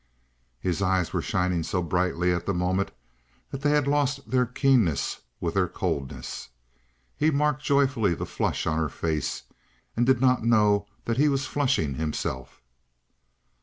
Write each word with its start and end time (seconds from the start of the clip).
His 0.59 0.81
eyes 0.81 1.13
were 1.13 1.21
shining 1.21 1.61
so 1.61 1.83
brightly 1.83 2.33
at 2.33 2.47
the 2.47 2.55
moment 2.55 2.89
that 3.51 3.61
they 3.61 3.69
had 3.69 3.85
lost 3.87 4.31
their 4.31 4.47
keenness 4.47 5.19
with 5.39 5.53
their 5.53 5.67
coldness. 5.67 6.49
He 7.15 7.29
marked 7.29 7.61
joyfully 7.63 8.15
the 8.15 8.25
flush 8.25 8.65
on 8.65 8.79
her 8.79 8.89
face, 8.89 9.43
and 9.95 10.03
did 10.03 10.19
not 10.19 10.43
know 10.43 10.87
that 11.05 11.17
he 11.17 11.29
was 11.29 11.45
flushing 11.45 11.93
himself. 11.93 12.63